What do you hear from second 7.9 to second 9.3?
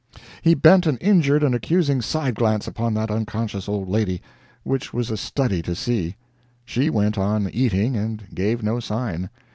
and gave no sign.